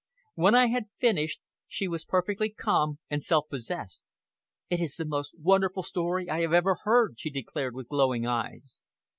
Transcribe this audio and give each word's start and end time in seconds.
When 0.33 0.55
I 0.55 0.65
had 0.65 0.85
finished, 0.99 1.41
she 1.67 1.87
was 1.87 2.05
perfectly 2.05 2.49
calm 2.49 2.97
and 3.07 3.23
self 3.23 3.47
possessed. 3.49 4.03
"It 4.67 4.81
is 4.81 4.95
the 4.95 5.05
most 5.05 5.35
wonderful 5.39 5.83
story 5.83 6.27
I 6.27 6.41
have 6.41 6.53
ever 6.53 6.73
heard," 6.85 7.19
she 7.19 7.29
declared 7.29 7.75
with 7.75 7.89
glowing 7.89 8.25
eyes. 8.25 8.81